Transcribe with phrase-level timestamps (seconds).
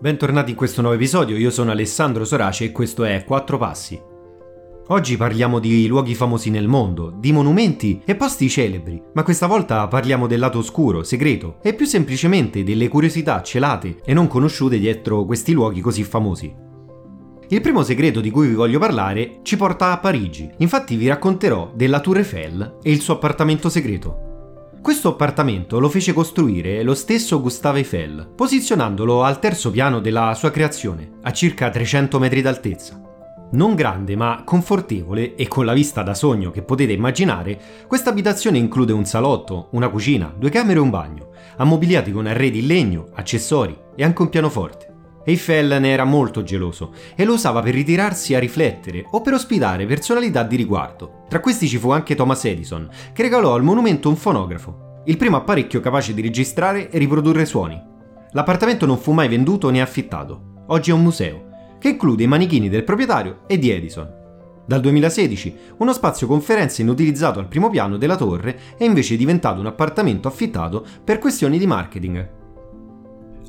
[0.00, 4.00] Bentornati in questo nuovo episodio, io sono Alessandro Sorace e questo è Quattro Passi.
[4.90, 9.88] Oggi parliamo di luoghi famosi nel mondo, di monumenti e posti celebri, ma questa volta
[9.88, 15.24] parliamo del lato oscuro, segreto e più semplicemente delle curiosità celate e non conosciute dietro
[15.24, 16.54] questi luoghi così famosi.
[17.48, 21.72] Il primo segreto di cui vi voglio parlare ci porta a Parigi, infatti vi racconterò
[21.74, 24.27] della Tour Eiffel e il suo appartamento segreto.
[24.80, 30.50] Questo appartamento lo fece costruire lo stesso Gustave Eiffel, posizionandolo al terzo piano della sua
[30.50, 33.00] creazione, a circa 300 metri d'altezza.
[33.50, 38.58] Non grande ma confortevole e con la vista da sogno che potete immaginare, questa abitazione
[38.58, 43.08] include un salotto, una cucina, due camere e un bagno, ammobiliati con arredi in legno,
[43.14, 44.87] accessori e anche un pianoforte.
[45.28, 49.84] Eiffel ne era molto geloso e lo usava per ritirarsi a riflettere o per ospitare
[49.84, 51.24] personalità di riguardo.
[51.28, 55.36] Tra questi ci fu anche Thomas Edison, che regalò al monumento un fonografo, il primo
[55.36, 57.78] apparecchio capace di registrare e riprodurre suoni.
[58.30, 60.64] L'appartamento non fu mai venduto né affittato.
[60.68, 64.10] Oggi è un museo, che include i manichini del proprietario e di Edison.
[64.66, 69.66] Dal 2016 uno spazio conferenze inutilizzato al primo piano della torre è invece diventato un
[69.66, 72.30] appartamento affittato per questioni di marketing.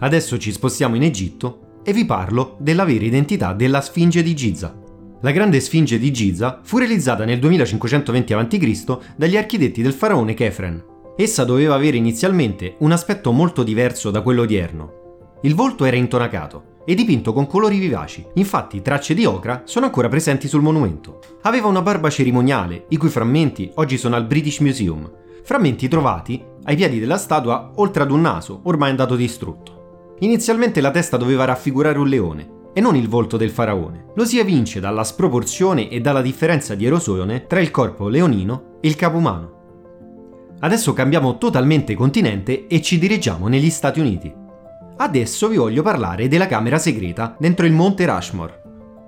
[0.00, 4.78] Adesso ci spostiamo in Egitto e vi parlo della vera identità della Sfinge di Giza.
[5.22, 8.98] La grande Sfinge di Giza fu realizzata nel 2520 a.C.
[9.16, 10.84] dagli architetti del faraone Kefren.
[11.16, 15.38] Essa doveva avere inizialmente un aspetto molto diverso da quello odierno.
[15.40, 20.10] Il volto era intonacato e dipinto con colori vivaci, infatti tracce di ocra sono ancora
[20.10, 21.20] presenti sul monumento.
[21.44, 25.10] Aveva una barba cerimoniale, i cui frammenti oggi sono al British Museum,
[25.42, 29.77] frammenti trovati ai piedi della statua oltre ad un naso ormai andato distrutto.
[30.20, 34.06] Inizialmente la testa doveva raffigurare un leone, e non il volto del faraone.
[34.14, 38.88] Lo si evince dalla sproporzione e dalla differenza di erosione tra il corpo leonino e
[38.88, 39.56] il capo umano.
[40.60, 44.32] Adesso cambiamo totalmente continente e ci dirigiamo negli Stati Uniti.
[44.96, 48.57] Adesso vi voglio parlare della camera segreta dentro il Monte Rushmore.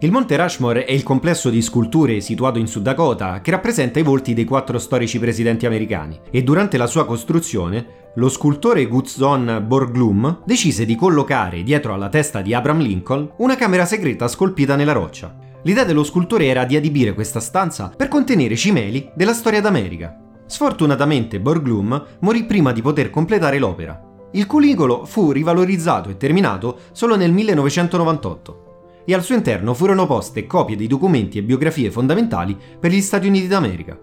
[0.00, 4.04] Il Monte Rushmore è il complesso di sculture situato in Sud Dakota che rappresenta i
[4.04, 10.42] volti dei quattro storici presidenti americani e durante la sua costruzione lo scultore Gutzon Borglum
[10.44, 15.36] decise di collocare dietro alla testa di Abraham Lincoln una camera segreta scolpita nella roccia.
[15.62, 20.16] L'idea dello scultore era di adibire questa stanza per contenere cimeli della storia d'America.
[20.46, 24.00] Sfortunatamente Borglum morì prima di poter completare l'opera.
[24.30, 28.66] Il cunicolo fu rivalorizzato e terminato solo nel 1998
[29.08, 33.26] e al suo interno furono poste copie di documenti e biografie fondamentali per gli Stati
[33.26, 33.98] Uniti d'America.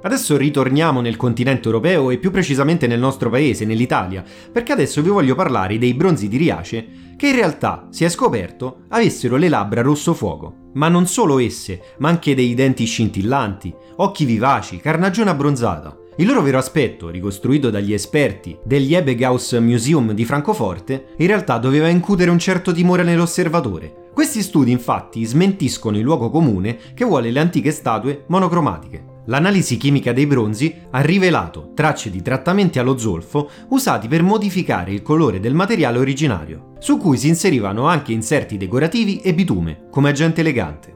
[0.00, 5.10] Adesso ritorniamo nel continente europeo e più precisamente nel nostro paese, nell'Italia, perché adesso vi
[5.10, 9.82] voglio parlare dei bronzi di Riace che in realtà, si è scoperto, avessero le labbra
[9.82, 10.70] rosso fuoco.
[10.74, 15.94] Ma non solo esse, ma anche dei denti scintillanti, occhi vivaci, carnagione abbronzata.
[16.16, 21.88] Il loro vero aspetto, ricostruito dagli esperti degli Ebegaus Museum di Francoforte, in realtà doveva
[21.88, 24.04] incudere un certo timore nell'osservatore.
[24.16, 29.04] Questi studi infatti smentiscono il luogo comune che vuole le antiche statue monocromatiche.
[29.26, 35.02] L'analisi chimica dei bronzi ha rivelato tracce di trattamenti allo zolfo usati per modificare il
[35.02, 40.40] colore del materiale originario, su cui si inserivano anche inserti decorativi e bitume, come agente
[40.40, 40.94] elegante.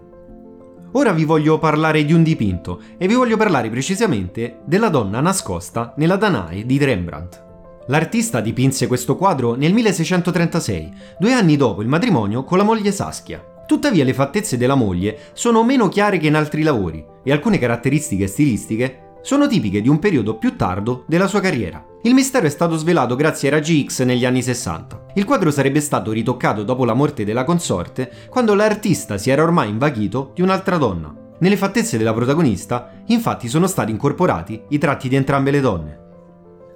[0.93, 5.93] Ora vi voglio parlare di un dipinto e vi voglio parlare precisamente della donna nascosta
[5.99, 7.49] nella Danae di Rembrandt.
[7.87, 13.43] L'artista dipinse questo quadro nel 1636, due anni dopo il matrimonio con la moglie Saskia.
[13.67, 18.27] Tuttavia le fattezze della moglie sono meno chiare che in altri lavori e alcune caratteristiche
[18.27, 21.85] stilistiche sono tipiche di un periodo più tardo della sua carriera.
[22.03, 25.07] Il mistero è stato svelato grazie ai raggi X negli anni 60.
[25.15, 29.69] Il quadro sarebbe stato ritoccato dopo la morte della consorte, quando l'artista si era ormai
[29.69, 31.15] invaghito di un'altra donna.
[31.41, 36.09] Nelle fattezze della protagonista, infatti, sono stati incorporati i tratti di entrambe le donne.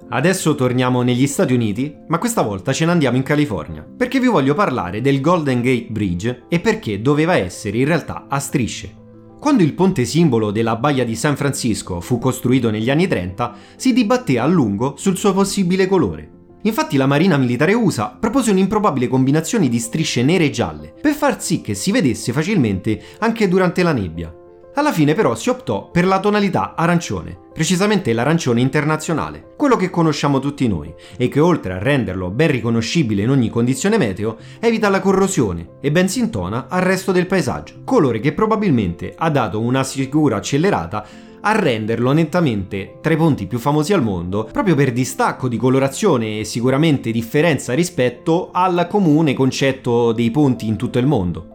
[0.07, 4.27] Adesso torniamo negli Stati Uniti, ma questa volta ce ne andiamo in California, perché vi
[4.27, 9.03] voglio parlare del Golden Gate Bridge e perché doveva essere in realtà a strisce.
[9.39, 13.93] Quando il ponte simbolo della baia di San Francisco fu costruito negli anni 30, si
[13.93, 16.29] dibatté a lungo sul suo possibile colore.
[16.61, 21.41] Infatti la Marina Militare USA propose un'improbabile combinazione di strisce nere e gialle, per far
[21.41, 24.33] sì che si vedesse facilmente anche durante la nebbia.
[24.77, 30.39] Alla fine però si optò per la tonalità arancione, precisamente l'arancione internazionale, quello che conosciamo
[30.39, 34.99] tutti noi e che oltre a renderlo ben riconoscibile in ogni condizione meteo, evita la
[34.99, 39.85] corrosione e ben si intona al resto del paesaggio, colore che probabilmente ha dato una
[39.85, 41.05] sicura accelerata
[41.39, 46.39] a renderlo nettamente tra i ponti più famosi al mondo, proprio per distacco di colorazione
[46.39, 51.54] e sicuramente differenza rispetto al comune concetto dei ponti in tutto il mondo.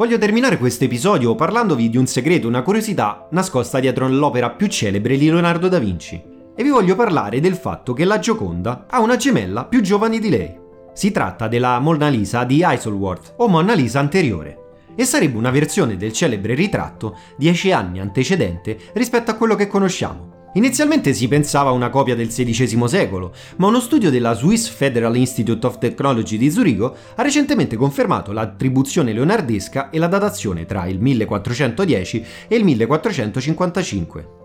[0.00, 5.18] Voglio terminare questo episodio parlandovi di un segreto, una curiosità nascosta dietro l'opera più celebre
[5.18, 6.14] di Leonardo da Vinci.
[6.56, 10.30] E vi voglio parlare del fatto che la Gioconda ha una gemella più giovane di
[10.30, 10.58] lei.
[10.94, 15.98] Si tratta della Mona Lisa di Isleworth, o Mona Lisa anteriore, e sarebbe una versione
[15.98, 20.39] del celebre ritratto dieci anni antecedente rispetto a quello che conosciamo.
[20.54, 25.16] Inizialmente si pensava a una copia del XVI secolo, ma uno studio della Swiss Federal
[25.16, 30.98] Institute of Technology di Zurigo ha recentemente confermato l'attribuzione leonardesca e la datazione tra il
[30.98, 34.39] 1410 e il 1455.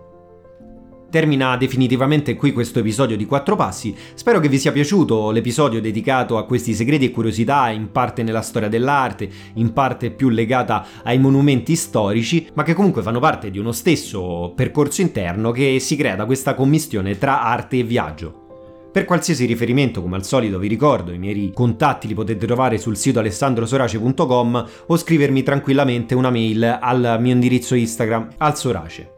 [1.16, 3.96] Termina definitivamente qui questo episodio di Quattro Passi.
[4.12, 8.42] Spero che vi sia piaciuto l'episodio dedicato a questi segreti e curiosità, in parte nella
[8.42, 13.58] storia dell'arte, in parte più legata ai monumenti storici, ma che comunque fanno parte di
[13.58, 18.90] uno stesso percorso interno che si crea da questa commistione tra arte e viaggio.
[18.92, 22.98] Per qualsiasi riferimento, come al solito, vi ricordo, i miei contatti li potete trovare sul
[22.98, 29.15] sito alessandrosorace.com o scrivermi tranquillamente una mail al mio indirizzo Instagram al Sorace.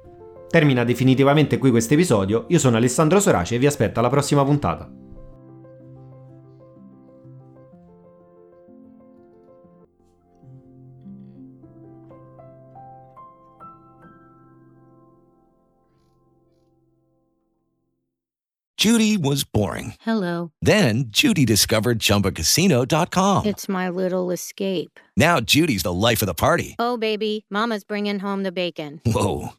[0.51, 4.91] Termina definitivamente qui questo episodio, io sono Alessandro Sorace e vi aspetto alla prossima puntata.
[18.79, 19.95] Judy was boring.
[20.07, 20.53] Hello.
[20.63, 23.45] Then Judy discovered ChumbaCasino.com.
[23.45, 25.01] It's my little escape.
[25.17, 26.77] Now Judy's the life of the party.
[26.79, 29.01] Oh, baby, Mama's bringing home the bacon.
[29.05, 29.55] Whoa,